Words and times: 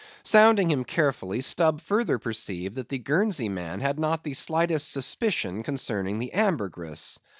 Sounding 0.23 0.71
him 0.71 0.83
carefully, 0.83 1.41
Stubb 1.41 1.79
further 1.79 2.17
perceived 2.17 2.73
that 2.73 2.89
the 2.89 2.97
Guernsey 2.97 3.49
man 3.49 3.81
had 3.81 3.99
not 3.99 4.23
the 4.23 4.33
slightest 4.33 4.91
suspicion 4.91 5.61
concerning 5.61 6.17
the 6.17 6.33
ambergris. 6.33 7.19